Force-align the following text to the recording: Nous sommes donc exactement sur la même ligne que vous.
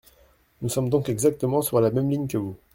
Nous 0.63 0.69
sommes 0.69 0.89
donc 0.89 1.09
exactement 1.09 1.61
sur 1.61 1.79
la 1.79 1.91
même 1.91 2.09
ligne 2.09 2.27
que 2.27 2.37
vous. 2.39 2.57